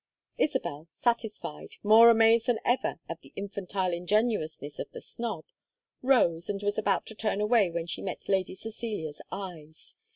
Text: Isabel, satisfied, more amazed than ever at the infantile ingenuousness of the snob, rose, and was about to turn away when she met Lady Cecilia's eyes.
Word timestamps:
Isabel, 0.39 0.87
satisfied, 0.91 1.75
more 1.83 2.09
amazed 2.09 2.47
than 2.47 2.59
ever 2.65 2.95
at 3.07 3.21
the 3.21 3.31
infantile 3.35 3.93
ingenuousness 3.93 4.79
of 4.79 4.89
the 4.93 4.99
snob, 4.99 5.45
rose, 6.01 6.49
and 6.49 6.63
was 6.63 6.79
about 6.79 7.05
to 7.05 7.13
turn 7.13 7.39
away 7.39 7.69
when 7.69 7.85
she 7.85 8.01
met 8.01 8.27
Lady 8.27 8.55
Cecilia's 8.55 9.21
eyes. 9.31 9.95